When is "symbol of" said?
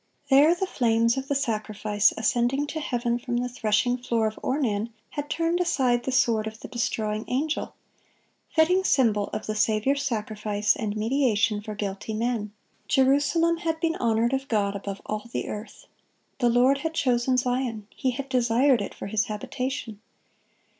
8.83-9.45